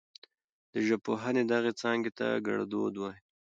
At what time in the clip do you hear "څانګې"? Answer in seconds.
1.81-2.11